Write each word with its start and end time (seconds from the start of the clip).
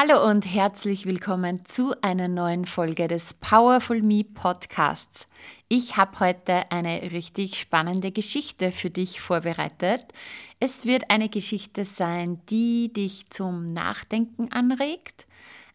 Hallo 0.00 0.30
und 0.30 0.44
herzlich 0.44 1.06
willkommen 1.06 1.64
zu 1.64 1.92
einer 2.02 2.28
neuen 2.28 2.66
Folge 2.66 3.08
des 3.08 3.34
Powerful 3.34 4.00
Me 4.00 4.22
Podcasts. 4.22 5.26
Ich 5.66 5.96
habe 5.96 6.20
heute 6.20 6.70
eine 6.70 7.10
richtig 7.10 7.56
spannende 7.56 8.12
Geschichte 8.12 8.70
für 8.70 8.90
dich 8.90 9.20
vorbereitet. 9.20 10.04
Es 10.60 10.86
wird 10.86 11.10
eine 11.10 11.28
Geschichte 11.28 11.84
sein, 11.84 12.40
die 12.48 12.92
dich 12.92 13.28
zum 13.30 13.72
Nachdenken 13.72 14.52
anregt. 14.52 15.26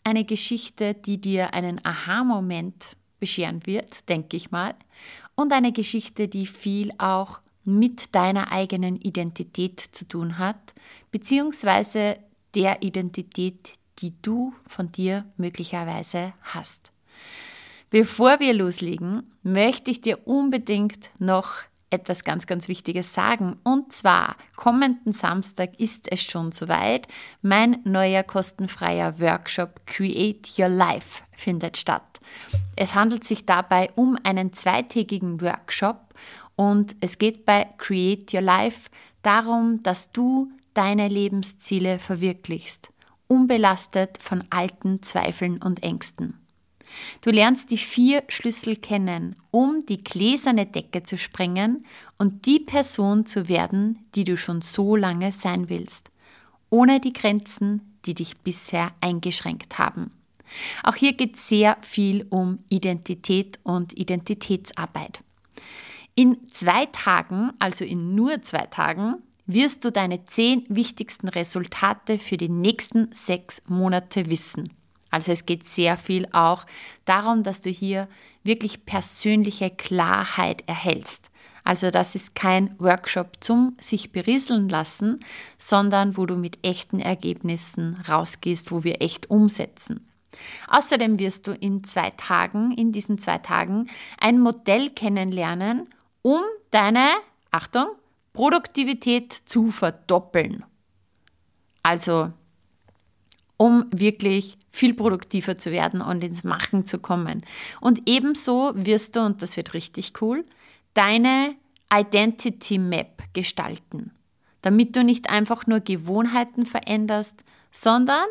Eine 0.06 0.24
Geschichte, 0.24 0.94
die 0.94 1.20
dir 1.20 1.54
einen 1.54 1.86
Aha-Moment 1.86 2.96
bescheren 3.20 3.66
wird, 3.66 4.08
denke 4.08 4.38
ich 4.38 4.52
mal. 4.52 4.74
Und 5.36 5.52
eine 5.52 5.74
Geschichte, 5.74 6.30
die 6.30 6.46
viel 6.46 6.92
auch 6.98 7.42
mit 7.66 8.16
deiner 8.16 8.54
eigenen 8.54 8.96
Identität 8.96 9.82
zu 9.82 10.08
tun 10.08 10.38
hat, 10.38 10.74
beziehungsweise 11.12 12.18
der 12.56 12.84
Identität, 12.84 13.74
die 14.00 14.14
du 14.22 14.54
von 14.68 14.92
dir 14.92 15.26
möglicherweise 15.38 16.34
hast. 16.42 16.92
Bevor 17.90 18.40
wir 18.40 18.54
loslegen, 18.54 19.32
möchte 19.44 19.92
ich 19.92 20.02
dir 20.02 20.28
unbedingt 20.28 21.10
noch 21.20 21.64
etwas 21.94 22.24
ganz, 22.24 22.48
ganz 22.48 22.68
Wichtiges 22.68 23.14
sagen. 23.14 23.58
Und 23.64 23.94
zwar, 23.94 24.36
kommenden 24.56 25.14
Samstag 25.14 25.80
ist 25.80 26.12
es 26.12 26.24
schon 26.24 26.52
soweit. 26.52 27.08
Mein 27.44 27.78
neuer 27.84 28.24
kostenfreier 28.24 29.20
Workshop 29.20 29.86
Create 29.86 30.58
Your 30.58 30.70
Life 30.70 31.24
findet 31.32 31.78
statt. 31.78 32.20
Es 32.76 32.96
handelt 32.96 33.24
sich 33.24 33.46
dabei 33.46 33.92
um 33.96 34.18
einen 34.24 34.54
zweitägigen 34.54 35.40
Workshop 35.40 36.16
und 36.56 36.96
es 37.02 37.20
geht 37.20 37.46
bei 37.46 37.70
Create 37.78 38.34
Your 38.34 38.42
Life 38.42 38.90
darum, 39.22 39.84
dass 39.84 40.12
du 40.12 40.52
deine 40.74 41.08
Lebensziele 41.08 42.00
verwirklichst 42.00 42.93
unbelastet 43.34 44.20
von 44.22 44.44
alten 44.52 45.02
Zweifeln 45.02 45.60
und 45.60 45.82
Ängsten. 45.82 46.40
Du 47.22 47.32
lernst 47.32 47.72
die 47.72 47.80
vier 47.80 48.24
Schlüssel 48.28 48.76
kennen, 48.76 49.36
um 49.50 49.84
die 49.88 50.04
gläserne 50.04 50.68
Decke 50.68 51.02
zu 51.02 51.18
sprengen 51.18 51.84
und 52.20 52.46
die 52.46 52.60
Person 52.60 53.26
zu 53.26 53.50
werden, 53.50 54.06
die 54.14 54.24
du 54.24 54.38
schon 54.38 54.62
so 54.62 54.96
lange 54.96 55.32
sein 55.32 55.68
willst, 55.68 56.12
ohne 56.70 57.00
die 57.00 57.14
Grenzen, 57.14 57.82
die 58.06 58.14
dich 58.14 58.38
bisher 58.38 58.92
eingeschränkt 59.02 59.80
haben. 59.80 60.12
Auch 60.84 60.96
hier 60.96 61.14
geht 61.14 61.36
sehr 61.36 61.78
viel 61.82 62.28
um 62.30 62.60
Identität 62.70 63.58
und 63.64 63.98
Identitätsarbeit. 63.98 65.22
In 66.14 66.48
zwei 66.48 66.86
Tagen, 66.86 67.52
also 67.58 67.84
in 67.84 68.14
nur 68.14 68.44
zwei 68.44 68.68
Tagen, 68.68 69.16
wirst 69.46 69.86
du 69.86 69.92
deine 69.92 70.26
zehn 70.26 70.66
wichtigsten 70.70 71.28
Resultate 71.28 72.20
für 72.20 72.38
die 72.38 72.50
nächsten 72.50 73.14
sechs 73.14 73.62
Monate 73.68 74.30
wissen. 74.30 74.74
Also 75.10 75.32
es 75.32 75.46
geht 75.46 75.68
sehr 75.68 75.96
viel 75.96 76.28
auch 76.32 76.66
darum, 77.06 77.44
dass 77.44 77.62
du 77.62 77.70
hier 77.70 78.08
wirklich 78.44 78.86
persönliche 78.86 79.70
Klarheit 79.70 80.64
erhältst. 80.68 81.30
Also 81.64 81.92
das 81.92 82.16
ist 82.16 82.36
kein 82.36 82.76
Workshop 82.80 83.38
zum 83.42 83.78
sich 83.80 84.12
berieseln 84.12 84.70
lassen, 84.70 85.20
sondern 85.58 86.18
wo 86.18 86.26
du 86.26 86.36
mit 86.36 86.66
echten 86.66 87.00
Ergebnissen 87.00 88.02
rausgehst, 88.10 88.72
wo 88.72 88.84
wir 88.84 89.02
echt 89.02 89.30
umsetzen. 89.30 90.10
Außerdem 90.68 91.20
wirst 91.20 91.48
du 91.48 91.52
in 91.52 91.84
zwei 91.84 92.10
Tagen, 92.12 92.72
in 92.72 92.92
diesen 92.92 93.18
zwei 93.18 93.38
Tagen, 93.38 93.88
ein 94.20 94.40
Modell 94.40 94.90
kennenlernen, 94.90 95.88
um 96.22 96.42
deine, 96.72 97.08
Achtung, 97.52 97.88
Produktivität 98.34 99.32
zu 99.32 99.72
verdoppeln. 99.72 100.66
Also, 101.84 102.34
um 103.58 103.86
wirklich 103.92 104.58
viel 104.72 104.94
produktiver 104.94 105.56
zu 105.56 105.72
werden 105.72 106.02
und 106.02 106.24
ins 106.24 106.44
Machen 106.44 106.86
zu 106.86 106.98
kommen. 107.00 107.46
Und 107.80 108.02
ebenso 108.08 108.72
wirst 108.76 109.16
du, 109.16 109.22
und 109.22 109.42
das 109.42 109.56
wird 109.56 109.74
richtig 109.74 110.14
cool, 110.22 110.44
deine 110.96 111.56
Identity 111.94 112.80
Map 112.80 113.24
gestalten, 113.34 114.12
damit 114.62 114.96
du 114.96 115.04
nicht 115.04 115.30
einfach 115.30 115.68
nur 115.68 115.80
Gewohnheiten 115.80 116.66
veränderst, 116.66 117.44
sondern 117.72 118.26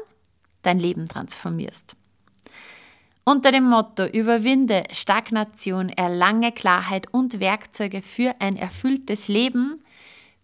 dein 0.63 0.81
Leben 0.81 1.07
transformierst. 1.07 1.97
Unter 3.25 3.53
dem 3.53 3.69
Motto 3.69 4.05
Überwinde 4.05 4.83
Stagnation, 4.91 5.91
erlange 5.91 6.51
Klarheit 6.51 7.07
und 7.13 7.39
Werkzeuge 7.39 8.03
für 8.03 8.35
ein 8.41 8.57
erfülltes 8.57 9.29
Leben 9.29 9.82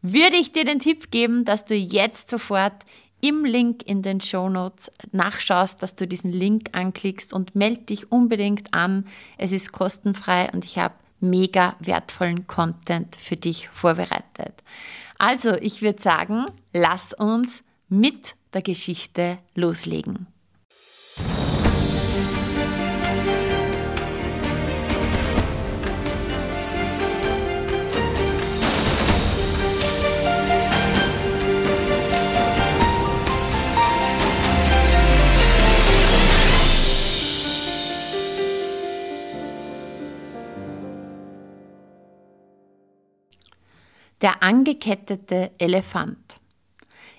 würde 0.03 0.37
ich 0.37 0.53
dir 0.53 0.65
den 0.65 0.81
Tipp 0.81 1.11
geben, 1.11 1.45
dass 1.45 1.65
du 1.65 1.75
jetzt 1.75 2.29
sofort 2.29 2.85
im 3.21 3.45
Link 3.45 3.83
in 3.85 4.03
den 4.03 4.21
Show 4.21 4.49
Notes 4.49 4.93
nachschaust, 5.11 5.83
dass 5.83 5.97
du 5.97 6.07
diesen 6.07 6.33
Link 6.33 6.71
anklickst 6.73 7.33
und 7.33 7.57
melde 7.57 7.83
dich 7.83 8.13
unbedingt 8.13 8.73
an. 8.73 9.07
Es 9.39 9.53
ist 9.53 9.73
kostenfrei 9.73 10.51
und 10.53 10.65
ich 10.65 10.79
habe 10.79 10.95
mega 11.21 11.75
wertvollen 11.81 12.47
Content 12.47 13.17
für 13.17 13.37
dich 13.37 13.69
vorbereitet. 13.69 14.63
Also, 15.19 15.55
ich 15.55 15.83
würde 15.83 16.01
sagen, 16.01 16.47
lass 16.73 17.13
uns 17.13 17.65
mit 17.89 18.37
der 18.53 18.63
Geschichte 18.63 19.39
loslegen. 19.55 20.29
Der 44.21 44.43
angekettete 44.43 45.53
Elefant. 45.59 46.41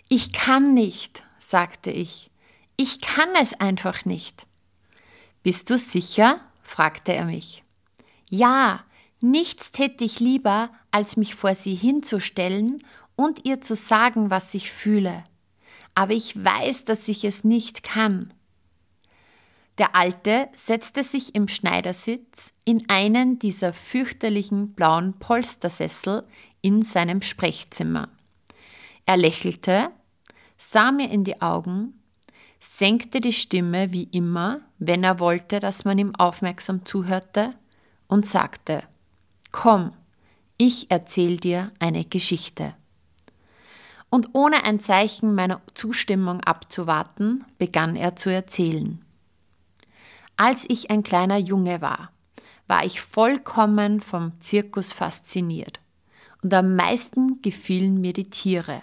Ich 0.10 0.34
kann 0.34 0.74
nicht, 0.74 1.24
sagte 1.38 1.92
ich. 1.92 2.30
Ich 2.76 3.00
kann 3.00 3.30
es 3.42 3.54
einfach 3.54 4.06
nicht. 4.06 4.46
Bist 5.44 5.70
du 5.70 5.78
sicher? 5.78 6.42
fragte 6.64 7.14
er 7.14 7.26
mich. 7.26 7.64
Ja, 8.30 8.84
nichts 9.22 9.72
täte 9.72 10.04
ich 10.04 10.20
lieber, 10.20 10.70
als 10.92 11.18
mich 11.18 11.36
vor 11.36 11.56
sie 11.56 11.76
hinzustellen 11.76 12.84
und 13.16 13.46
ihr 13.46 13.62
zu 13.62 13.76
sagen, 13.76 14.30
was 14.30 14.54
ich 14.54 14.72
fühle. 14.72 15.24
Aber 15.96 16.14
ich 16.14 16.44
weiß, 16.44 16.86
dass 16.86 17.08
ich 17.08 17.24
es 17.24 17.44
nicht 17.44 17.84
kann. 17.84 18.34
Der 19.80 19.96
Alte 19.96 20.50
setzte 20.54 21.06
sich 21.06 21.36
im 21.36 21.48
Schneidersitz 21.48 22.52
in 22.66 22.90
einen 22.90 23.40
dieser 23.40 23.72
fürchterlichen 23.72 24.74
blauen 24.74 25.14
Polstersessel 25.20 26.28
in 26.60 26.84
seinem 26.84 27.22
Sprechzimmer. 27.22 28.10
Er 29.06 29.16
lächelte, 29.16 29.90
sah 30.58 30.92
mir 30.92 31.10
in 31.10 31.24
die 31.24 31.42
Augen, 31.42 31.94
senkte 32.60 33.22
die 33.22 33.32
Stimme 33.32 33.94
wie 33.94 34.04
immer, 34.04 34.60
wenn 34.80 35.06
er 35.06 35.22
wollte, 35.22 35.60
dass 35.60 35.86
man 35.86 35.98
ihm 35.98 36.14
aufmerksam 36.14 36.86
zuhörte, 36.86 37.56
und 38.10 38.26
sagte 38.26 38.84
Komm, 39.54 39.94
ich 40.58 40.92
erzähl 40.92 41.38
dir 41.38 41.72
eine 41.80 42.04
Geschichte. 42.04 42.76
Und 44.10 44.32
ohne 44.34 44.66
ein 44.66 44.82
Zeichen 44.82 45.36
meiner 45.36 45.62
Zustimmung 45.74 46.42
abzuwarten, 46.42 47.46
begann 47.60 47.96
er 47.96 48.18
zu 48.18 48.30
erzählen. 48.30 49.06
Als 50.42 50.66
ich 50.70 50.90
ein 50.90 51.04
kleiner 51.04 51.38
Junge 51.38 51.82
war, 51.82 52.14
war 52.66 52.86
ich 52.86 53.02
vollkommen 53.02 54.00
vom 54.00 54.40
Zirkus 54.40 54.94
fasziniert. 54.94 55.82
Und 56.42 56.54
am 56.54 56.78
meisten 56.78 57.42
gefielen 57.42 58.00
mir 58.00 58.14
die 58.14 58.30
Tiere. 58.30 58.82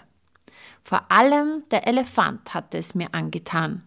Vor 0.83 1.11
allem 1.11 1.63
der 1.71 1.87
Elefant 1.87 2.53
hatte 2.53 2.77
es 2.77 2.93
mir 2.93 3.11
angetan. 3.15 3.81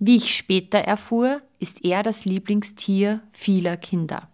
Wie 0.00 0.16
ich 0.16 0.34
später 0.34 0.78
erfuhr, 0.78 1.40
ist 1.60 1.84
er 1.84 2.02
das 2.02 2.24
Lieblingstier 2.24 3.20
vieler 3.30 3.76
Kinder. 3.76 4.28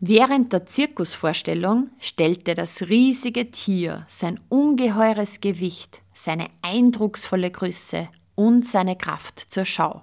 Während 0.00 0.52
der 0.52 0.66
Zirkusvorstellung 0.66 1.90
stellte 2.00 2.54
das 2.54 2.88
riesige 2.88 3.52
Tier 3.52 4.04
sein 4.08 4.40
ungeheures 4.48 5.40
Gewicht, 5.40 6.02
seine 6.12 6.48
eindrucksvolle 6.62 7.52
Größe 7.52 8.08
und 8.34 8.66
seine 8.66 8.96
Kraft 8.96 9.38
zur 9.38 9.64
Schau. 9.64 10.02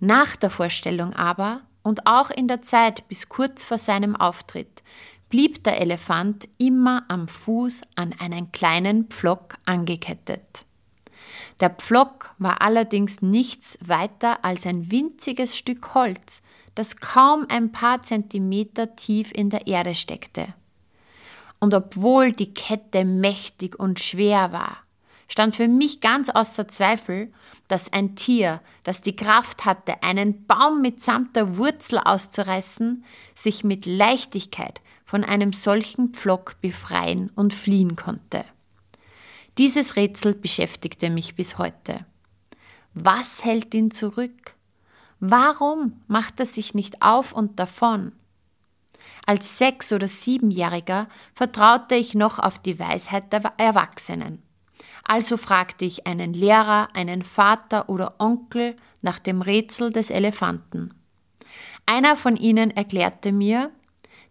Nach 0.00 0.36
der 0.36 0.50
Vorstellung 0.50 1.14
aber 1.14 1.62
und 1.82 2.06
auch 2.06 2.30
in 2.30 2.48
der 2.48 2.60
Zeit 2.60 3.08
bis 3.08 3.28
kurz 3.28 3.64
vor 3.64 3.78
seinem 3.78 4.16
Auftritt 4.16 4.82
blieb 5.28 5.64
der 5.64 5.80
Elefant 5.80 6.48
immer 6.58 7.04
am 7.08 7.28
Fuß 7.28 7.82
an 7.94 8.14
einen 8.18 8.52
kleinen 8.52 9.06
Pflock 9.06 9.56
angekettet. 9.64 10.64
Der 11.60 11.70
Pflock 11.70 12.34
war 12.38 12.60
allerdings 12.60 13.22
nichts 13.22 13.78
weiter 13.80 14.44
als 14.44 14.66
ein 14.66 14.90
winziges 14.90 15.56
Stück 15.56 15.94
Holz, 15.94 16.42
das 16.74 16.96
kaum 16.96 17.46
ein 17.48 17.72
paar 17.72 18.02
Zentimeter 18.02 18.94
tief 18.96 19.32
in 19.32 19.48
der 19.48 19.66
Erde 19.66 19.94
steckte. 19.94 20.54
Und 21.58 21.72
obwohl 21.72 22.32
die 22.32 22.52
Kette 22.52 23.06
mächtig 23.06 23.78
und 23.78 23.98
schwer 23.98 24.52
war, 24.52 24.76
stand 25.28 25.56
für 25.56 25.68
mich 25.68 26.00
ganz 26.00 26.30
außer 26.30 26.68
Zweifel, 26.68 27.32
dass 27.68 27.92
ein 27.92 28.14
Tier, 28.16 28.60
das 28.84 29.00
die 29.02 29.16
Kraft 29.16 29.64
hatte, 29.64 30.02
einen 30.02 30.46
Baum 30.46 30.80
mitsamt 30.80 31.34
der 31.36 31.56
Wurzel 31.56 31.98
auszureißen, 31.98 33.04
sich 33.34 33.64
mit 33.64 33.86
Leichtigkeit 33.86 34.80
von 35.04 35.24
einem 35.24 35.52
solchen 35.52 36.12
Pflock 36.12 36.60
befreien 36.60 37.30
und 37.34 37.54
fliehen 37.54 37.96
konnte. 37.96 38.44
Dieses 39.58 39.96
Rätsel 39.96 40.34
beschäftigte 40.34 41.10
mich 41.10 41.34
bis 41.34 41.58
heute. 41.58 42.04
Was 42.92 43.44
hält 43.44 43.74
ihn 43.74 43.90
zurück? 43.90 44.54
Warum 45.20 46.02
macht 46.08 46.40
er 46.40 46.46
sich 46.46 46.74
nicht 46.74 47.02
auf 47.02 47.32
und 47.32 47.58
davon? 47.58 48.12
Als 49.24 49.58
Sechs- 49.58 49.92
oder 49.92 50.08
Siebenjähriger 50.08 51.08
vertraute 51.34 51.94
ich 51.94 52.14
noch 52.14 52.38
auf 52.38 52.58
die 52.58 52.78
Weisheit 52.78 53.32
der 53.32 53.52
Erwachsenen. 53.56 54.42
Also 55.08 55.36
fragte 55.36 55.84
ich 55.84 56.08
einen 56.08 56.32
Lehrer, 56.32 56.88
einen 56.92 57.22
Vater 57.22 57.88
oder 57.88 58.16
Onkel 58.18 58.74
nach 59.02 59.20
dem 59.20 59.40
Rätsel 59.40 59.90
des 59.92 60.10
Elefanten. 60.10 60.94
Einer 61.86 62.16
von 62.16 62.36
ihnen 62.36 62.72
erklärte 62.72 63.30
mir, 63.30 63.70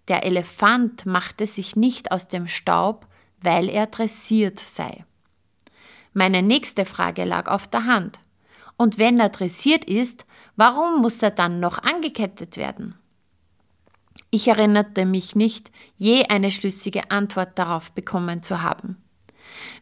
der 0.10 0.26
Elefant 0.26 1.06
machte 1.06 1.48
sich 1.48 1.78
nicht 1.78 2.12
aus 2.12 2.28
dem 2.28 2.48
Staub, 2.48 3.08
weil 3.42 3.70
er 3.70 3.88
dressiert 3.88 4.60
sei. 4.60 5.06
Meine 6.12 6.42
nächste 6.42 6.84
Frage 6.84 7.24
lag 7.24 7.48
auf 7.48 7.70
der 7.70 7.86
Hand. 7.86 8.20
Und 8.76 8.98
wenn 8.98 9.18
er 9.18 9.30
dressiert 9.30 9.86
ist, 9.86 10.26
warum 10.58 11.02
muss 11.02 11.24
er 11.24 11.32
dann 11.32 11.62
noch 11.62 11.80
angekettet 11.80 12.58
werden? 12.58 12.96
Ich 14.30 14.50
erinnerte 14.50 15.06
mich 15.06 15.38
nicht, 15.38 15.72
je 15.96 16.26
eine 16.28 16.52
schlüssige 16.52 17.10
Antwort 17.12 17.58
darauf 17.58 17.94
bekommen 17.94 18.44
zu 18.44 18.62
haben. 18.62 18.98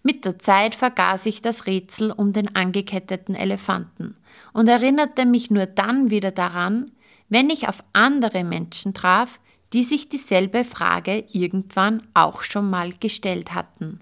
Mit 0.03 0.25
der 0.25 0.37
Zeit 0.37 0.75
vergaß 0.75 1.25
ich 1.27 1.41
das 1.41 1.65
Rätsel 1.65 2.11
um 2.11 2.33
den 2.33 2.55
angeketteten 2.55 3.35
Elefanten 3.35 4.15
und 4.51 4.67
erinnerte 4.67 5.25
mich 5.25 5.49
nur 5.49 5.65
dann 5.65 6.09
wieder 6.09 6.31
daran, 6.31 6.91
wenn 7.29 7.49
ich 7.49 7.69
auf 7.69 7.83
andere 7.93 8.43
Menschen 8.43 8.93
traf, 8.93 9.39
die 9.71 9.83
sich 9.83 10.09
dieselbe 10.09 10.65
Frage 10.65 11.23
irgendwann 11.31 12.03
auch 12.13 12.43
schon 12.43 12.69
mal 12.69 12.91
gestellt 12.99 13.55
hatten. 13.55 14.01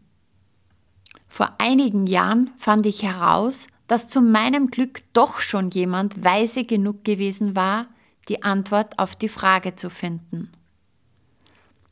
Vor 1.27 1.53
einigen 1.59 2.07
Jahren 2.07 2.49
fand 2.57 2.85
ich 2.87 3.03
heraus, 3.03 3.67
dass 3.87 4.09
zu 4.09 4.21
meinem 4.21 4.71
Glück 4.71 5.03
doch 5.13 5.39
schon 5.39 5.69
jemand 5.69 6.25
weise 6.25 6.65
genug 6.65 7.05
gewesen 7.05 7.55
war, 7.55 7.87
die 8.27 8.43
Antwort 8.43 8.99
auf 8.99 9.15
die 9.15 9.29
Frage 9.29 9.75
zu 9.75 9.89
finden. 9.89 10.51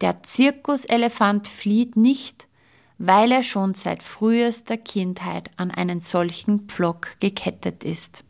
Der 0.02 0.24
Zirkuselefant 0.24 1.48
flieht 1.48 1.96
nicht, 1.96 2.49
weil 3.00 3.31
er 3.31 3.44
schon 3.44 3.74
seit 3.74 4.04
frühester 4.04 4.78
Kindheit 4.78 5.50
an 5.57 5.72
einen 5.72 6.01
solchen 6.01 6.68
Pflock 6.68 7.19
gekettet 7.19 7.84
ist. 7.84 8.24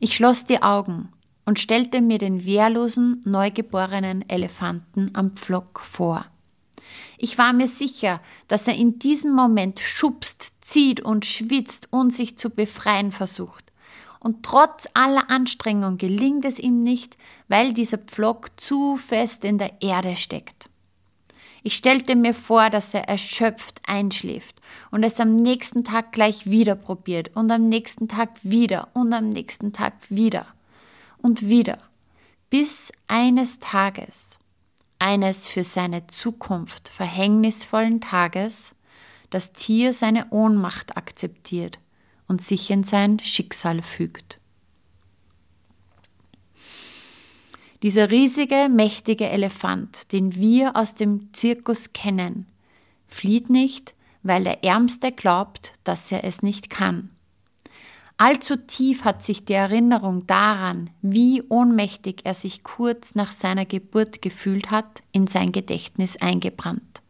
Ich 0.00 0.14
schloss 0.14 0.44
die 0.44 0.62
Augen 0.62 1.12
und 1.46 1.58
stellte 1.58 2.02
mir 2.02 2.18
den 2.18 2.44
wehrlosen, 2.44 3.22
neugeborenen 3.24 4.28
Elefanten 4.28 5.10
am 5.14 5.30
Pflock 5.30 5.80
vor. 5.80 6.26
Ich 7.16 7.38
war 7.38 7.52
mir 7.52 7.68
sicher, 7.68 8.20
dass 8.48 8.68
er 8.68 8.74
in 8.74 8.98
diesem 8.98 9.32
Moment 9.32 9.80
schubst, 9.80 10.52
zieht 10.60 11.00
und 11.00 11.24
schwitzt 11.24 11.88
und 11.92 12.12
sich 12.12 12.36
zu 12.36 12.50
befreien 12.50 13.12
versucht. 13.12 13.72
Und 14.20 14.42
trotz 14.42 14.88
aller 14.94 15.30
Anstrengung 15.30 15.98
gelingt 15.98 16.44
es 16.44 16.58
ihm 16.58 16.82
nicht, 16.82 17.16
weil 17.46 17.72
dieser 17.72 17.98
Pflock 17.98 18.60
zu 18.60 18.96
fest 18.96 19.44
in 19.44 19.58
der 19.58 19.80
Erde 19.80 20.16
steckt. 20.16 20.68
Ich 21.68 21.76
stellte 21.76 22.16
mir 22.16 22.32
vor, 22.32 22.70
dass 22.70 22.94
er 22.94 23.10
erschöpft 23.10 23.82
einschläft 23.86 24.58
und 24.90 25.02
es 25.02 25.20
am 25.20 25.36
nächsten 25.36 25.84
Tag 25.84 26.12
gleich 26.12 26.48
wieder 26.48 26.74
probiert 26.74 27.36
und 27.36 27.52
am 27.52 27.68
nächsten 27.68 28.08
Tag 28.08 28.30
wieder 28.42 28.88
und 28.94 29.12
am 29.12 29.28
nächsten 29.28 29.74
Tag 29.74 29.92
wieder 30.08 30.46
und 31.18 31.46
wieder, 31.46 31.76
bis 32.48 32.90
eines 33.06 33.60
Tages, 33.60 34.38
eines 34.98 35.46
für 35.46 35.62
seine 35.62 36.06
Zukunft 36.06 36.88
verhängnisvollen 36.88 38.00
Tages, 38.00 38.74
das 39.28 39.52
Tier 39.52 39.92
seine 39.92 40.30
Ohnmacht 40.30 40.96
akzeptiert 40.96 41.78
und 42.28 42.40
sich 42.40 42.70
in 42.70 42.82
sein 42.82 43.18
Schicksal 43.18 43.82
fügt. 43.82 44.37
Dieser 47.82 48.10
riesige, 48.10 48.68
mächtige 48.68 49.28
Elefant, 49.28 50.12
den 50.12 50.34
wir 50.34 50.76
aus 50.76 50.94
dem 50.94 51.32
Zirkus 51.32 51.92
kennen, 51.92 52.46
flieht 53.06 53.50
nicht, 53.50 53.94
weil 54.22 54.42
der 54.42 54.64
Ärmste 54.64 55.12
glaubt, 55.12 55.74
dass 55.84 56.10
er 56.10 56.24
es 56.24 56.42
nicht 56.42 56.70
kann. 56.70 57.10
Allzu 58.16 58.56
tief 58.56 59.04
hat 59.04 59.22
sich 59.22 59.44
die 59.44 59.52
Erinnerung 59.52 60.26
daran, 60.26 60.90
wie 61.02 61.40
ohnmächtig 61.48 62.22
er 62.24 62.34
sich 62.34 62.64
kurz 62.64 63.14
nach 63.14 63.30
seiner 63.30 63.64
Geburt 63.64 64.22
gefühlt 64.22 64.72
hat, 64.72 65.04
in 65.12 65.28
sein 65.28 65.52
Gedächtnis 65.52 66.16
eingebrannt. 66.16 67.02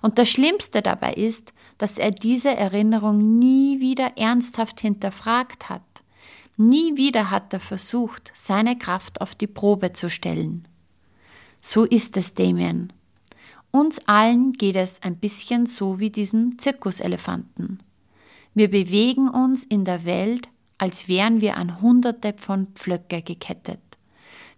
Und 0.00 0.18
das 0.18 0.30
Schlimmste 0.30 0.80
dabei 0.80 1.12
ist, 1.12 1.52
dass 1.76 1.98
er 1.98 2.12
diese 2.12 2.48
Erinnerung 2.48 3.36
nie 3.36 3.80
wieder 3.80 4.16
ernsthaft 4.16 4.80
hinterfragt 4.80 5.68
hat. 5.68 5.82
Nie 6.60 6.96
wieder 6.96 7.30
hat 7.30 7.54
er 7.54 7.60
versucht, 7.60 8.32
seine 8.34 8.76
Kraft 8.76 9.20
auf 9.20 9.36
die 9.36 9.46
Probe 9.46 9.92
zu 9.92 10.10
stellen. 10.10 10.66
So 11.62 11.84
ist 11.84 12.16
es, 12.16 12.34
Damien. 12.34 12.92
Uns 13.70 14.00
allen 14.08 14.54
geht 14.54 14.74
es 14.74 15.00
ein 15.04 15.18
bisschen 15.18 15.66
so 15.66 16.00
wie 16.00 16.10
diesem 16.10 16.58
Zirkuselefanten. 16.58 17.78
Wir 18.54 18.68
bewegen 18.68 19.28
uns 19.28 19.64
in 19.64 19.84
der 19.84 20.04
Welt, 20.04 20.48
als 20.78 21.06
wären 21.06 21.40
wir 21.40 21.56
an 21.56 21.80
Hunderte 21.80 22.34
von 22.36 22.66
Pflöcke 22.74 23.22
gekettet. 23.22 23.80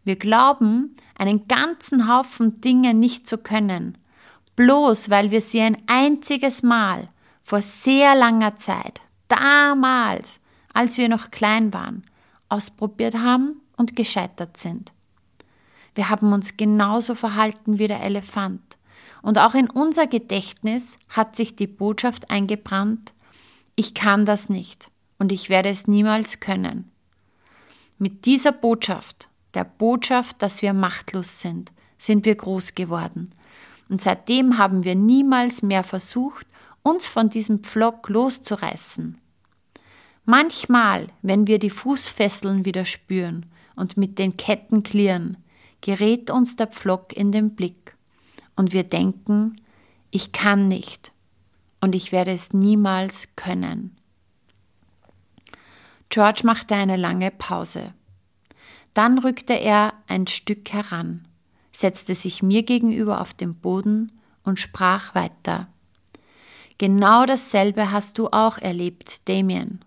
Wir 0.02 0.16
glauben, 0.16 0.96
einen 1.18 1.48
ganzen 1.48 2.08
Haufen 2.08 2.62
Dinge 2.62 2.94
nicht 2.94 3.26
zu 3.26 3.36
können, 3.36 3.98
bloß 4.56 5.10
weil 5.10 5.30
wir 5.30 5.42
sie 5.42 5.60
ein 5.60 5.76
einziges 5.86 6.62
Mal 6.62 7.10
vor 7.42 7.60
sehr 7.60 8.14
langer 8.14 8.56
Zeit, 8.56 9.02
damals, 9.28 10.39
als 10.72 10.98
wir 10.98 11.08
noch 11.08 11.30
klein 11.30 11.72
waren, 11.72 12.04
ausprobiert 12.48 13.14
haben 13.14 13.60
und 13.76 13.96
gescheitert 13.96 14.56
sind. 14.56 14.92
Wir 15.94 16.08
haben 16.10 16.32
uns 16.32 16.56
genauso 16.56 17.14
verhalten 17.14 17.78
wie 17.78 17.88
der 17.88 18.02
Elefant. 18.02 18.78
Und 19.22 19.38
auch 19.38 19.54
in 19.54 19.68
unser 19.68 20.06
Gedächtnis 20.06 20.98
hat 21.08 21.36
sich 21.36 21.56
die 21.56 21.66
Botschaft 21.66 22.30
eingebrannt, 22.30 23.12
ich 23.76 23.94
kann 23.94 24.24
das 24.24 24.48
nicht 24.48 24.90
und 25.18 25.32
ich 25.32 25.48
werde 25.48 25.68
es 25.68 25.86
niemals 25.86 26.40
können. 26.40 26.90
Mit 27.98 28.24
dieser 28.26 28.52
Botschaft, 28.52 29.28
der 29.54 29.64
Botschaft, 29.64 30.42
dass 30.42 30.62
wir 30.62 30.72
machtlos 30.72 31.40
sind, 31.40 31.72
sind 31.98 32.24
wir 32.24 32.34
groß 32.34 32.74
geworden. 32.74 33.30
Und 33.88 34.00
seitdem 34.00 34.58
haben 34.58 34.84
wir 34.84 34.94
niemals 34.94 35.62
mehr 35.62 35.84
versucht, 35.84 36.46
uns 36.82 37.06
von 37.06 37.28
diesem 37.28 37.62
Pflock 37.62 38.08
loszureißen. 38.08 39.18
Manchmal, 40.24 41.08
wenn 41.22 41.46
wir 41.46 41.58
die 41.58 41.70
Fußfesseln 41.70 42.64
wieder 42.64 42.84
spüren 42.84 43.46
und 43.74 43.96
mit 43.96 44.18
den 44.18 44.36
Ketten 44.36 44.82
klirren, 44.82 45.36
gerät 45.80 46.30
uns 46.30 46.56
der 46.56 46.66
Pflock 46.66 47.12
in 47.16 47.32
den 47.32 47.54
Blick 47.54 47.96
und 48.56 48.72
wir 48.72 48.84
denken, 48.84 49.56
ich 50.10 50.32
kann 50.32 50.68
nicht 50.68 51.12
und 51.80 51.94
ich 51.94 52.12
werde 52.12 52.32
es 52.32 52.52
niemals 52.52 53.28
können. 53.36 53.96
George 56.10 56.42
machte 56.44 56.74
eine 56.74 56.96
lange 56.96 57.30
Pause. 57.30 57.94
Dann 58.94 59.18
rückte 59.18 59.54
er 59.54 59.94
ein 60.08 60.26
Stück 60.26 60.72
heran, 60.72 61.26
setzte 61.72 62.14
sich 62.14 62.42
mir 62.42 62.64
gegenüber 62.64 63.20
auf 63.20 63.32
den 63.32 63.54
Boden 63.54 64.12
und 64.42 64.58
sprach 64.58 65.14
weiter. 65.14 65.68
Genau 66.78 67.26
dasselbe 67.26 67.92
hast 67.92 68.18
du 68.18 68.28
auch 68.28 68.58
erlebt, 68.58 69.28
Damien. 69.28 69.80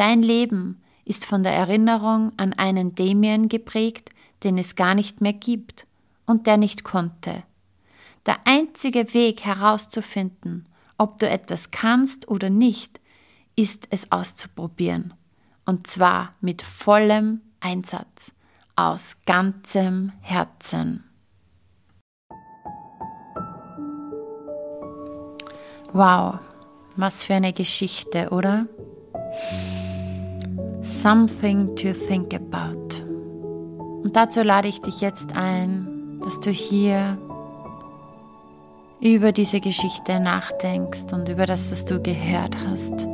Dein 0.00 0.22
Leben 0.22 0.80
ist 1.04 1.26
von 1.26 1.42
der 1.42 1.52
Erinnerung 1.52 2.32
an 2.38 2.54
einen 2.54 2.94
Damien 2.94 3.50
geprägt, 3.50 4.08
den 4.44 4.56
es 4.56 4.74
gar 4.74 4.94
nicht 4.94 5.20
mehr 5.20 5.34
gibt 5.34 5.86
und 6.24 6.46
der 6.46 6.56
nicht 6.56 6.84
konnte. 6.84 7.42
Der 8.24 8.38
einzige 8.46 9.12
Weg 9.12 9.44
herauszufinden, 9.44 10.66
ob 10.96 11.20
du 11.20 11.28
etwas 11.28 11.70
kannst 11.70 12.28
oder 12.28 12.48
nicht, 12.48 12.98
ist 13.56 13.88
es 13.90 14.10
auszuprobieren. 14.10 15.12
Und 15.66 15.86
zwar 15.86 16.32
mit 16.40 16.62
vollem 16.62 17.42
Einsatz, 17.60 18.32
aus 18.76 19.18
ganzem 19.26 20.12
Herzen. 20.22 21.04
Wow, 25.92 26.38
was 26.96 27.22
für 27.22 27.34
eine 27.34 27.52
Geschichte, 27.52 28.30
oder? 28.30 28.66
Something 31.00 31.74
to 31.76 31.94
think 31.94 32.34
about. 32.34 33.02
Und 34.02 34.16
dazu 34.16 34.42
lade 34.42 34.68
ich 34.68 34.82
dich 34.82 35.00
jetzt 35.00 35.34
ein, 35.34 36.20
dass 36.22 36.40
du 36.40 36.50
hier 36.50 37.16
über 39.00 39.32
diese 39.32 39.60
Geschichte 39.60 40.20
nachdenkst 40.20 41.10
und 41.14 41.30
über 41.30 41.46
das, 41.46 41.72
was 41.72 41.86
du 41.86 42.02
gehört 42.02 42.54
hast. 42.66 43.06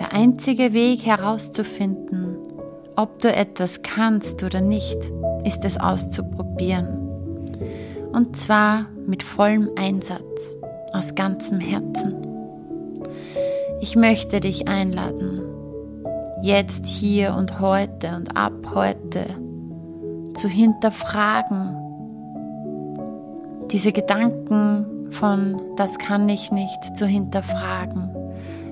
Der 0.00 0.14
einzige 0.14 0.72
Weg 0.72 1.04
herauszufinden, 1.04 2.38
ob 2.96 3.18
du 3.18 3.30
etwas 3.30 3.82
kannst 3.82 4.42
oder 4.42 4.62
nicht, 4.62 4.96
ist 5.44 5.62
es 5.66 5.78
auszuprobieren. 5.78 7.06
Und 8.14 8.34
zwar 8.34 8.86
mit 9.06 9.22
vollem 9.22 9.68
Einsatz, 9.76 10.56
aus 10.94 11.14
ganzem 11.14 11.60
Herzen. 11.60 12.29
Ich 13.82 13.96
möchte 13.96 14.40
dich 14.40 14.68
einladen, 14.68 15.40
jetzt, 16.42 16.84
hier 16.84 17.34
und 17.34 17.60
heute 17.60 18.14
und 18.14 18.36
ab 18.36 18.52
heute 18.74 19.24
zu 20.34 20.48
hinterfragen, 20.48 21.76
diese 23.70 23.92
Gedanken 23.92 25.08
von 25.10 25.62
das 25.76 25.98
kann 25.98 26.28
ich 26.28 26.52
nicht 26.52 26.94
zu 26.94 27.06
hinterfragen. 27.06 28.10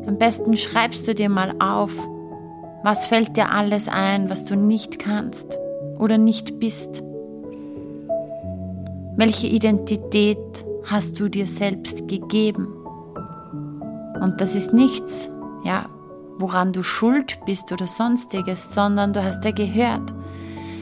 Am 0.07 0.19
besten 0.19 0.59
schreibst 0.59 1.09
du 1.09 1.15
dir 1.15 1.31
mal 1.31 1.55
auf, 1.59 1.93
was 2.85 3.07
fällt 3.07 3.35
dir 3.39 3.51
alles 3.51 3.89
ein, 3.89 4.29
was 4.29 4.45
du 4.45 4.57
nicht 4.57 4.99
kannst 4.99 5.59
oder 5.99 6.19
nicht 6.19 6.61
bist. 6.61 7.03
Welche 9.17 9.47
Identität 9.47 10.67
hast 10.85 11.19
du 11.19 11.31
dir 11.31 11.47
selbst 11.47 12.09
gegeben? 12.09 12.78
Und 14.21 14.41
das 14.41 14.55
ist 14.55 14.73
nichts, 14.73 15.31
ja, 15.63 15.87
woran 16.39 16.73
du 16.73 16.83
schuld 16.83 17.39
bist 17.47 17.73
oder 17.73 17.87
sonstiges, 17.87 18.75
sondern 18.75 19.13
du 19.13 19.23
hast 19.23 19.45
ja 19.45 19.51
gehört, 19.51 20.15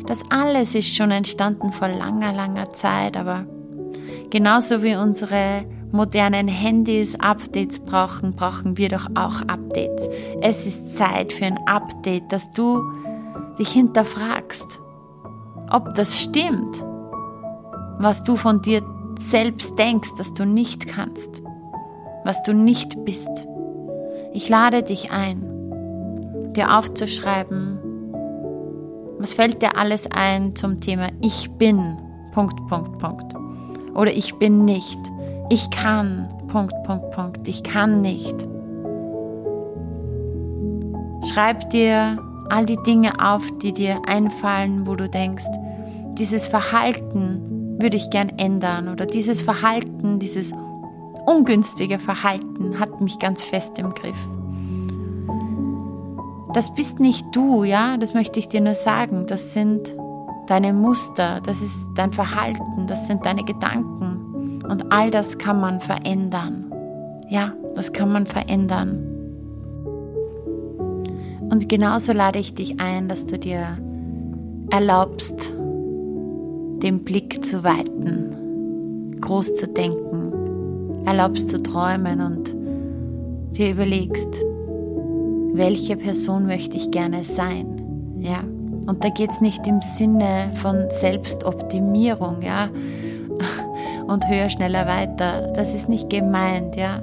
das 0.06 0.20
alles 0.30 0.74
ist 0.74 0.94
schon 0.94 1.10
entstanden 1.10 1.72
vor 1.72 1.88
langer, 1.88 2.32
langer 2.32 2.70
Zeit, 2.70 3.16
aber 3.16 3.46
Genauso 4.30 4.82
wie 4.82 4.96
unsere 4.96 5.64
modernen 5.92 6.48
Handys 6.48 7.18
Updates 7.20 7.78
brauchen, 7.78 8.34
brauchen 8.34 8.76
wir 8.76 8.88
doch 8.88 9.06
auch 9.14 9.40
Updates. 9.42 10.08
Es 10.40 10.66
ist 10.66 10.96
Zeit 10.96 11.32
für 11.32 11.46
ein 11.46 11.58
Update, 11.66 12.32
dass 12.32 12.50
du 12.50 12.82
dich 13.58 13.70
hinterfragst, 13.70 14.80
ob 15.70 15.94
das 15.94 16.20
stimmt, 16.20 16.84
was 17.98 18.24
du 18.24 18.36
von 18.36 18.60
dir 18.60 18.82
selbst 19.18 19.78
denkst, 19.78 20.14
dass 20.18 20.34
du 20.34 20.44
nicht 20.44 20.88
kannst, 20.88 21.42
was 22.26 22.42
du 22.42 22.52
nicht 22.52 23.04
bist. 23.04 23.46
Ich 24.32 24.48
lade 24.48 24.82
dich 24.82 25.10
ein, 25.10 26.52
dir 26.52 26.76
aufzuschreiben, 26.76 27.78
was 29.18 29.34
fällt 29.34 29.62
dir 29.62 29.78
alles 29.78 30.06
ein 30.10 30.54
zum 30.54 30.80
Thema 30.80 31.08
Ich 31.22 31.50
bin. 31.52 31.96
Punkt, 32.32 32.54
Punkt, 32.68 32.98
Punkt 32.98 33.34
oder 33.96 34.12
ich 34.12 34.34
bin 34.34 34.64
nicht. 34.64 35.00
Ich 35.48 35.70
kann. 35.70 36.28
Punkt, 36.48 36.74
Punkt, 36.84 37.10
Punkt. 37.12 37.48
Ich 37.48 37.62
kann 37.62 38.02
nicht. 38.02 38.46
Schreib 41.24 41.70
dir 41.70 42.18
all 42.50 42.66
die 42.66 42.80
Dinge 42.86 43.12
auf, 43.18 43.42
die 43.58 43.72
dir 43.72 44.00
einfallen, 44.06 44.86
wo 44.86 44.94
du 44.94 45.08
denkst, 45.08 45.46
dieses 46.18 46.46
Verhalten 46.46 47.78
würde 47.80 47.96
ich 47.96 48.10
gern 48.10 48.28
ändern 48.38 48.88
oder 48.88 49.06
dieses 49.06 49.42
Verhalten, 49.42 50.18
dieses 50.18 50.52
ungünstige 51.26 51.98
Verhalten 51.98 52.78
hat 52.80 53.00
mich 53.00 53.18
ganz 53.18 53.42
fest 53.42 53.78
im 53.78 53.92
Griff. 53.92 54.16
Das 56.52 56.72
bist 56.72 57.00
nicht 57.00 57.26
du, 57.32 57.64
ja, 57.64 57.98
das 57.98 58.14
möchte 58.14 58.38
ich 58.38 58.48
dir 58.48 58.62
nur 58.62 58.74
sagen. 58.74 59.26
Das 59.26 59.52
sind 59.52 59.94
deine 60.46 60.72
Muster, 60.72 61.40
das 61.44 61.60
ist 61.60 61.90
dein 61.96 62.12
Verhalten, 62.12 62.86
das 62.86 63.06
sind 63.06 63.26
deine 63.26 63.44
Gedanken. 63.44 64.62
Und 64.66 64.90
all 64.90 65.10
das 65.10 65.36
kann 65.38 65.60
man 65.60 65.80
verändern. 65.80 66.72
Ja, 67.28 67.52
das 67.74 67.92
kann 67.92 68.10
man 68.10 68.26
verändern. 68.26 69.12
Und 71.50 71.68
genauso 71.68 72.12
lade 72.12 72.38
ich 72.38 72.54
dich 72.54 72.80
ein, 72.80 73.08
dass 73.08 73.26
du 73.26 73.38
dir 73.38 73.78
erlaubst, 74.70 75.52
den 76.82 77.04
Blick 77.04 77.44
zu 77.44 77.62
weiten, 77.62 79.20
groß 79.20 79.54
zu 79.54 79.68
denken, 79.68 80.25
erlaubst 81.06 81.48
zu 81.48 81.62
träumen 81.62 82.20
und 82.20 82.54
dir 83.56 83.70
überlegst, 83.70 84.44
welche 85.54 85.96
Person 85.96 86.46
möchte 86.46 86.76
ich 86.76 86.90
gerne 86.90 87.24
sein? 87.24 88.16
Ja, 88.18 88.40
und 88.86 89.02
da 89.02 89.08
geht 89.08 89.30
es 89.30 89.40
nicht 89.40 89.66
im 89.66 89.80
Sinne 89.80 90.50
von 90.54 90.90
Selbstoptimierung, 90.90 92.42
ja, 92.42 92.68
und 94.06 94.28
höher, 94.28 94.50
schneller, 94.50 94.86
weiter. 94.86 95.52
Das 95.54 95.74
ist 95.74 95.88
nicht 95.88 96.10
gemeint, 96.10 96.76
ja. 96.76 97.02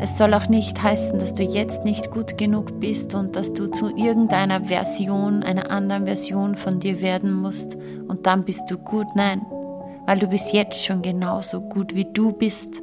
Es 0.00 0.16
soll 0.16 0.32
auch 0.32 0.48
nicht 0.48 0.80
heißen, 0.80 1.18
dass 1.18 1.34
du 1.34 1.42
jetzt 1.42 1.84
nicht 1.84 2.12
gut 2.12 2.38
genug 2.38 2.78
bist 2.78 3.16
und 3.16 3.34
dass 3.34 3.52
du 3.52 3.68
zu 3.68 3.88
irgendeiner 3.96 4.64
Version, 4.64 5.42
einer 5.42 5.72
anderen 5.72 6.06
Version 6.06 6.56
von 6.56 6.78
dir 6.78 7.00
werden 7.00 7.32
musst 7.32 7.76
und 8.06 8.26
dann 8.26 8.44
bist 8.44 8.70
du 8.70 8.78
gut. 8.78 9.08
Nein, 9.16 9.42
weil 10.08 10.18
du 10.18 10.26
bist 10.26 10.54
jetzt 10.54 10.82
schon 10.86 11.02
genauso 11.02 11.60
gut, 11.60 11.94
wie 11.94 12.06
du 12.06 12.32
bist. 12.32 12.82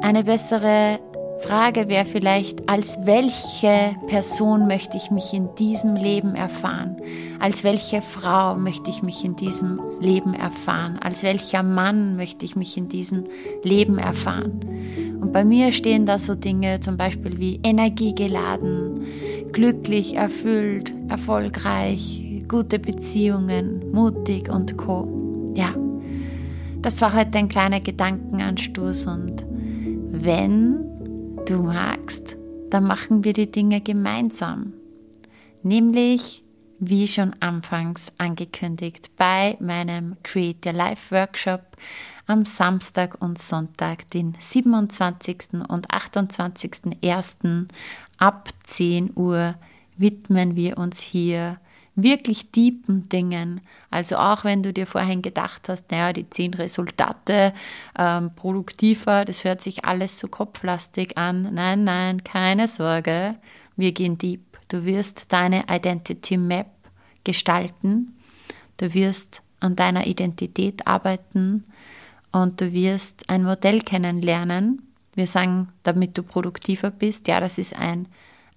Eine 0.00 0.22
bessere 0.22 1.00
Frage 1.40 1.88
wäre 1.88 2.04
vielleicht, 2.04 2.68
als 2.68 3.04
welche 3.04 3.96
Person 4.06 4.68
möchte 4.68 4.96
ich 4.96 5.10
mich 5.10 5.34
in 5.34 5.52
diesem 5.56 5.96
Leben 5.96 6.36
erfahren? 6.36 6.98
Als 7.40 7.64
welche 7.64 8.00
Frau 8.00 8.54
möchte 8.54 8.90
ich 8.90 9.02
mich 9.02 9.24
in 9.24 9.34
diesem 9.34 9.80
Leben 9.98 10.34
erfahren? 10.34 11.00
Als 11.02 11.24
welcher 11.24 11.64
Mann 11.64 12.14
möchte 12.14 12.44
ich 12.44 12.54
mich 12.54 12.76
in 12.76 12.88
diesem 12.88 13.24
Leben 13.64 13.98
erfahren? 13.98 14.60
Und 15.20 15.32
bei 15.32 15.44
mir 15.44 15.72
stehen 15.72 16.06
da 16.06 16.20
so 16.20 16.36
Dinge 16.36 16.78
zum 16.78 16.96
Beispiel 16.96 17.38
wie 17.38 17.58
energiegeladen, 17.64 19.04
glücklich, 19.50 20.14
erfüllt, 20.14 20.94
erfolgreich, 21.08 22.22
gute 22.48 22.78
Beziehungen, 22.78 23.92
mutig 23.92 24.48
und 24.48 24.76
co. 24.78 25.52
Ja, 25.54 25.74
das 26.80 27.00
war 27.00 27.14
heute 27.14 27.38
ein 27.38 27.48
kleiner 27.48 27.80
Gedankenanstoß 27.80 29.06
und 29.06 29.44
wenn 30.10 30.84
du 31.46 31.62
magst, 31.62 32.36
dann 32.70 32.84
machen 32.84 33.24
wir 33.24 33.34
die 33.34 33.50
Dinge 33.50 33.80
gemeinsam. 33.80 34.72
Nämlich, 35.62 36.42
wie 36.78 37.08
schon 37.08 37.34
anfangs 37.40 38.12
angekündigt, 38.18 39.10
bei 39.16 39.56
meinem 39.60 40.16
Create 40.22 40.66
Your 40.66 40.72
Life 40.72 41.14
Workshop 41.14 41.62
am 42.26 42.44
Samstag 42.44 43.20
und 43.20 43.38
Sonntag, 43.38 44.08
den 44.10 44.36
27. 44.38 45.54
und 45.68 45.90
28.01. 45.90 47.66
ab 48.18 48.48
10 48.64 49.12
Uhr 49.16 49.54
widmen 49.96 50.56
wir 50.56 50.78
uns 50.78 51.00
hier 51.00 51.58
wirklich 52.02 52.50
tiefen 52.50 53.08
Dingen. 53.08 53.60
Also 53.90 54.16
auch 54.16 54.44
wenn 54.44 54.62
du 54.62 54.72
dir 54.72 54.86
vorhin 54.86 55.20
gedacht 55.20 55.68
hast, 55.68 55.90
naja, 55.90 56.12
die 56.12 56.30
zehn 56.30 56.54
Resultate 56.54 57.52
ähm, 57.98 58.30
produktiver, 58.36 59.24
das 59.24 59.44
hört 59.44 59.60
sich 59.60 59.84
alles 59.84 60.18
so 60.18 60.28
kopflastig 60.28 61.18
an. 61.18 61.52
Nein, 61.52 61.84
nein, 61.84 62.22
keine 62.22 62.68
Sorge, 62.68 63.34
wir 63.76 63.92
gehen 63.92 64.16
deep. 64.16 64.58
Du 64.68 64.84
wirst 64.84 65.32
deine 65.32 65.64
Identity 65.68 66.36
Map 66.36 66.68
gestalten, 67.24 68.16
du 68.76 68.94
wirst 68.94 69.42
an 69.60 69.74
deiner 69.74 70.06
Identität 70.06 70.86
arbeiten 70.86 71.64
und 72.30 72.60
du 72.60 72.72
wirst 72.72 73.28
ein 73.28 73.42
Modell 73.42 73.80
kennenlernen. 73.80 74.82
Wir 75.14 75.26
sagen, 75.26 75.72
damit 75.82 76.16
du 76.16 76.22
produktiver 76.22 76.92
bist, 76.92 77.26
ja, 77.26 77.40
das 77.40 77.58
ist 77.58 77.76
ein, 77.76 78.06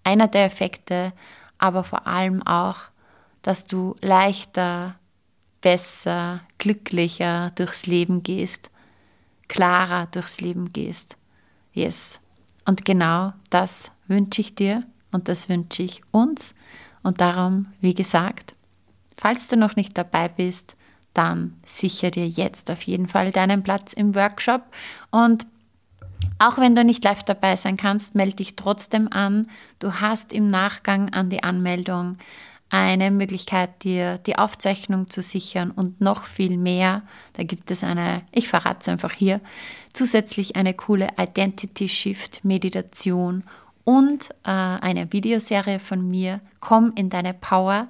einer 0.03 0.27
der 0.27 0.45
Effekte, 0.45 1.13
aber 1.57 1.83
vor 1.83 2.05
allem 2.05 2.45
auch, 2.45 2.90
dass 3.41 3.67
du 3.67 3.95
leichter, 4.01 4.95
besser, 5.61 6.41
glücklicher 6.57 7.51
durchs 7.55 7.85
Leben 7.85 8.23
gehst, 8.23 8.69
klarer 9.47 10.07
durchs 10.07 10.41
Leben 10.41 10.71
gehst. 10.71 11.17
Yes. 11.73 12.19
Und 12.65 12.85
genau 12.85 13.33
das 13.49 13.91
wünsche 14.07 14.41
ich 14.41 14.55
dir 14.55 14.83
und 15.11 15.27
das 15.27 15.49
wünsche 15.49 15.83
ich 15.83 16.01
uns. 16.11 16.53
Und 17.03 17.21
darum, 17.21 17.67
wie 17.79 17.95
gesagt, 17.95 18.55
falls 19.17 19.47
du 19.47 19.57
noch 19.57 19.75
nicht 19.75 19.97
dabei 19.97 20.29
bist, 20.29 20.77
dann 21.13 21.55
sicher 21.65 22.11
dir 22.11 22.27
jetzt 22.27 22.71
auf 22.71 22.83
jeden 22.83 23.07
Fall 23.07 23.31
deinen 23.31 23.63
Platz 23.63 23.93
im 23.93 24.15
Workshop. 24.15 24.63
Und 25.09 25.45
auch 26.39 26.57
wenn 26.57 26.75
du 26.75 26.83
nicht 26.83 27.03
live 27.03 27.23
dabei 27.23 27.55
sein 27.55 27.77
kannst, 27.77 28.15
melde 28.15 28.37
dich 28.37 28.55
trotzdem 28.55 29.11
an. 29.11 29.47
Du 29.79 29.99
hast 29.99 30.33
im 30.33 30.49
Nachgang 30.49 31.11
an 31.13 31.29
die 31.29 31.43
Anmeldung 31.43 32.17
eine 32.71 33.11
Möglichkeit, 33.11 33.83
dir 33.83 34.17
die 34.19 34.37
Aufzeichnung 34.37 35.07
zu 35.07 35.21
sichern 35.21 35.71
und 35.71 35.99
noch 35.99 36.23
viel 36.23 36.57
mehr. 36.57 37.03
Da 37.33 37.43
gibt 37.43 37.69
es 37.69 37.83
eine, 37.83 38.23
ich 38.31 38.47
verrate 38.47 38.79
es 38.79 38.87
einfach 38.87 39.11
hier, 39.11 39.41
zusätzlich 39.93 40.55
eine 40.55 40.73
coole 40.73 41.09
Identity 41.19 41.89
Shift 41.89 42.45
Meditation 42.45 43.43
und 43.83 44.29
äh, 44.45 44.51
eine 44.51 45.11
Videoserie 45.11 45.79
von 45.79 46.07
mir, 46.07 46.39
Komm 46.61 46.93
in 46.95 47.09
deine 47.09 47.33
Power. 47.33 47.89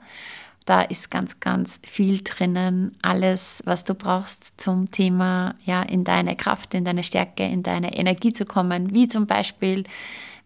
Da 0.65 0.81
ist 0.81 1.11
ganz, 1.11 1.39
ganz 1.39 1.79
viel 1.83 2.21
drinnen. 2.23 2.95
Alles, 3.03 3.61
was 3.65 3.83
du 3.83 3.93
brauchst 3.93 4.59
zum 4.59 4.89
Thema, 4.89 5.55
ja, 5.63 5.83
in 5.83 6.03
deine 6.03 6.35
Kraft, 6.35 6.73
in 6.73 6.85
deine 6.85 7.03
Stärke, 7.03 7.43
in 7.43 7.61
deine 7.61 7.95
Energie 7.95 8.33
zu 8.33 8.45
kommen, 8.45 8.93
wie 8.93 9.07
zum 9.07 9.27
Beispiel 9.27 9.83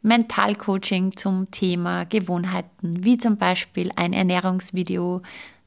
Mentalcoaching 0.05 1.17
zum 1.17 1.49
Thema 1.49 2.05
Gewohnheiten, 2.05 3.03
wie 3.03 3.17
zum 3.17 3.37
Beispiel 3.37 3.91
ein 3.95 4.13
Ernährungsvideo. 4.13 5.23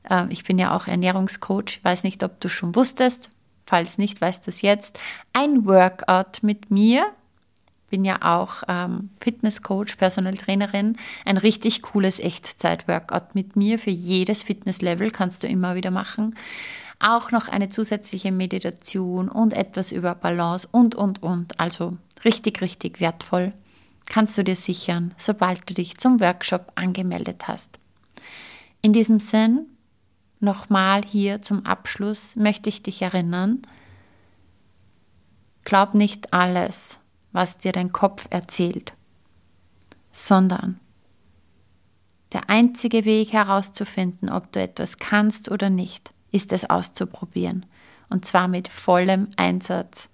Ähm, 0.09 0.29
ich 0.31 0.45
bin 0.45 0.61
ja 0.61 0.77
auch 0.77 0.87
Ernährungscoach, 0.87 1.81
weiß 1.83 2.05
nicht, 2.05 2.23
ob 2.23 2.41
du 2.41 2.49
schon 2.49 2.77
wusstest. 2.77 3.31
Falls 3.67 3.99
nicht, 3.99 4.21
weißt 4.21 4.47
du 4.47 4.51
es 4.51 4.63
jetzt. 4.63 4.99
Ein 5.33 5.67
Workout 5.67 6.43
mit 6.43 6.71
mir. 6.71 7.07
Bin 7.91 8.05
ja 8.05 8.19
auch 8.23 8.63
ähm, 8.69 9.11
Fitnesscoach, 9.21 9.97
Personal 9.99 10.35
Trainerin. 10.35 10.97
Ein 11.25 11.37
richtig 11.37 11.83
cooles 11.83 12.21
Echtzeit-Workout 12.21 13.35
mit 13.35 13.57
mir. 13.57 13.79
Für 13.81 13.91
jedes 13.91 14.45
Fitnesslevel 14.45 15.11
kannst 15.11 15.43
du 15.43 15.49
immer 15.49 15.75
wieder 15.75 15.91
machen. 15.91 16.37
Auch 17.01 17.33
noch 17.33 17.49
eine 17.49 17.71
zusätzliche 17.71 18.31
Meditation 18.31 19.29
und 19.29 19.53
etwas 19.53 19.91
über 19.91 20.15
Balance 20.15 20.69
und, 20.71 20.95
und, 20.95 21.25
und. 21.25 21.59
Also 21.59 21.97
richtig, 22.25 22.61
richtig 22.61 23.01
wertvoll 23.01 23.53
kannst 24.09 24.37
du 24.39 24.45
dir 24.45 24.57
sichern, 24.57 25.15
sobald 25.17 25.69
du 25.69 25.75
dich 25.75 25.99
zum 25.99 26.21
Workshop 26.21 26.73
angemeldet 26.75 27.49
hast. 27.49 27.79
In 28.81 28.93
diesem 28.93 29.21
Sinn, 29.21 29.67
nochmal 30.41 31.03
hier 31.05 31.43
zum 31.43 31.67
Abschluss 31.67 32.37
möchte 32.37 32.69
ich 32.69 32.83
dich 32.83 33.03
erinnern, 33.03 33.61
glaub 35.65 35.95
nicht 35.95 36.33
alles, 36.33 37.01
was 37.33 37.59
dir 37.59 37.73
dein 37.73 37.93
Kopf 37.93 38.27
erzählt, 38.31 38.95
sondern 40.13 40.81
der 42.33 42.51
einzige 42.51 43.05
Weg 43.05 43.33
herauszufinden, 43.33 44.29
ob 44.29 44.53
du 44.53 44.61
etwas 44.61 44.99
kannst 44.99 45.51
oder 45.51 45.71
nicht, 45.71 46.13
ist 46.31 46.53
es 46.53 46.69
auszuprobieren. 46.69 47.65
Und 48.11 48.25
zwar 48.25 48.49
mit 48.49 48.69
vollem 48.69 49.29
Einsatz, 49.37 50.09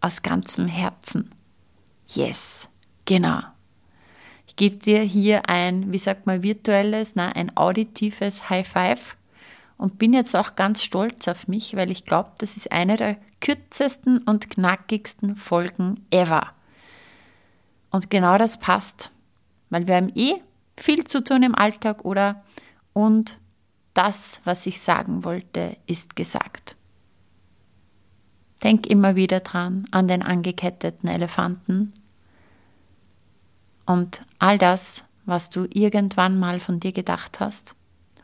aus 0.00 0.22
ganzem 0.22 0.66
Herzen. 0.66 1.28
Yes! 2.06 2.69
Genau. 3.10 3.40
Ich 4.46 4.54
gebe 4.54 4.76
dir 4.76 5.00
hier 5.00 5.48
ein, 5.48 5.92
wie 5.92 5.98
sagt 5.98 6.26
man, 6.26 6.44
virtuelles, 6.44 7.16
nein, 7.16 7.32
ein 7.32 7.56
auditives 7.56 8.48
High 8.48 8.68
Five 8.68 9.16
und 9.76 9.98
bin 9.98 10.12
jetzt 10.12 10.36
auch 10.36 10.54
ganz 10.54 10.84
stolz 10.84 11.26
auf 11.26 11.48
mich, 11.48 11.74
weil 11.74 11.90
ich 11.90 12.04
glaube, 12.04 12.30
das 12.38 12.56
ist 12.56 12.70
eine 12.70 12.94
der 12.96 13.16
kürzesten 13.40 14.18
und 14.22 14.48
knackigsten 14.48 15.34
Folgen 15.34 16.06
ever. 16.12 16.52
Und 17.90 18.10
genau 18.10 18.38
das 18.38 18.60
passt, 18.60 19.10
weil 19.70 19.88
wir 19.88 19.96
haben 19.96 20.12
eh 20.14 20.34
viel 20.76 21.02
zu 21.02 21.24
tun 21.24 21.42
im 21.42 21.56
Alltag, 21.56 22.04
oder? 22.04 22.44
Und 22.92 23.40
das, 23.92 24.40
was 24.44 24.66
ich 24.66 24.80
sagen 24.80 25.24
wollte, 25.24 25.76
ist 25.88 26.14
gesagt. 26.14 26.76
Denk 28.62 28.86
immer 28.86 29.16
wieder 29.16 29.40
dran 29.40 29.88
an 29.90 30.06
den 30.06 30.22
angeketteten 30.22 31.08
Elefanten 31.08 31.92
und 33.86 34.22
all 34.38 34.58
das, 34.58 35.04
was 35.26 35.50
du 35.50 35.66
irgendwann 35.72 36.38
mal 36.38 36.60
von 36.60 36.80
dir 36.80 36.92
gedacht 36.92 37.40
hast, 37.40 37.74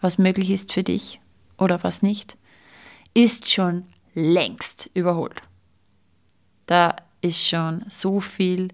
was 0.01 0.19
möglich 0.19 0.51
ist 0.51 0.73
für 0.73 0.83
dich 0.83 1.21
oder 1.59 1.83
was 1.83 2.03
nicht, 2.03 2.37
ist 3.15 3.51
schon 3.51 3.85
längst 4.15 4.91
überholt. 4.95 5.43
Da 6.67 6.97
ist 7.21 7.47
schon 7.47 7.85
so 7.89 8.21
viel 8.21 8.69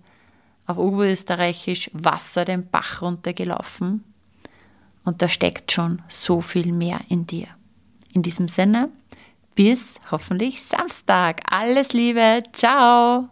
auf 0.67 0.79
Oberösterreichisch 0.79 1.91
Wasser 1.93 2.45
den 2.45 2.69
Bach 2.69 3.03
runtergelaufen 3.03 4.05
und 5.05 5.23
da 5.23 5.29
steckt 5.29 5.73
schon 5.73 6.03
so 6.09 6.41
viel 6.41 6.73
mehr 6.73 7.01
in 7.09 7.27
dir. 7.27 7.49
In 8.15 8.23
diesem 8.23 8.49
Sinne, 8.49 8.91
bis 9.55 10.01
hoffentlich 10.11 10.63
Samstag. 10.63 11.41
Alles 11.51 11.93
Liebe, 11.93 12.43
ciao! 12.53 13.32